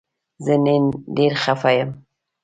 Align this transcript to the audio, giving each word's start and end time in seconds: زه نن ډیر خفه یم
زه 0.45 0.53
نن 0.65 0.83
ډیر 1.15 1.33
خفه 1.41 1.71
یم 1.77 1.89